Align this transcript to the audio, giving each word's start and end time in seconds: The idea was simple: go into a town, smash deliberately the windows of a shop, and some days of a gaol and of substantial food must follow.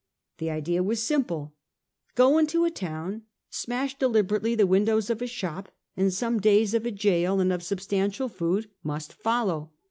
The 0.39 0.49
idea 0.49 0.81
was 0.81 1.03
simple: 1.03 1.53
go 2.15 2.39
into 2.39 2.65
a 2.65 2.71
town, 2.71 3.21
smash 3.51 3.99
deliberately 3.99 4.55
the 4.55 4.65
windows 4.65 5.11
of 5.11 5.21
a 5.21 5.27
shop, 5.27 5.71
and 5.95 6.11
some 6.11 6.39
days 6.39 6.73
of 6.73 6.87
a 6.87 6.91
gaol 6.91 7.39
and 7.39 7.53
of 7.53 7.61
substantial 7.61 8.27
food 8.27 8.71
must 8.83 9.13
follow. 9.13 9.73